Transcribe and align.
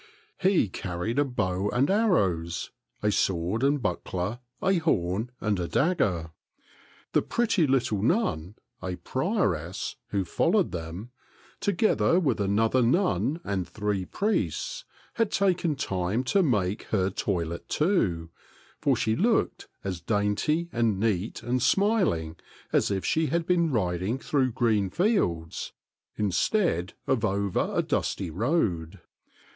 He 0.39 0.67
carried 0.67 1.19
a 1.19 1.23
bow 1.23 1.69
and 1.69 1.87
arrows, 1.91 2.71
a 3.03 3.11
sword 3.11 3.61
and 3.63 3.79
buckler, 3.79 4.39
a 4.59 4.79
horn, 4.79 5.29
and 5.39 5.59
a 5.59 5.67
dagger. 5.67 6.31
The 7.13 7.21
pretty 7.21 7.67
little 7.67 8.01
nun, 8.01 8.55
a 8.81 8.95
prioress, 8.95 9.97
who 10.07 10.25
followed 10.25 10.71
them, 10.71 11.11
together 11.59 12.19
with 12.19 12.41
another 12.41 12.81
nun 12.81 13.41
and 13.43 13.67
three 13.67 14.05
priests, 14.05 14.85
had 15.13 15.29
taken 15.29 15.75
time 15.75 16.23
to 16.23 16.41
make 16.41 16.81
her 16.85 17.11
toilet, 17.11 17.69
too, 17.69 18.31
for 18.79 18.95
she 18.95 19.15
looked 19.15 19.67
as 19.83 20.01
dainty 20.01 20.67
and 20.71 20.99
neat 20.99 21.43
and 21.43 21.61
smiling 21.61 22.37
as 22.73 22.89
if 22.89 23.05
she 23.05 23.27
had 23.27 23.45
been 23.45 23.69
riding 23.71 24.17
through 24.17 24.51
green 24.53 24.89
fields 24.89 25.73
instead 26.15 26.93
of 27.05 27.23
over 27.23 27.71
a 27.75 27.83
dusty 27.83 28.31
road. 28.31 28.99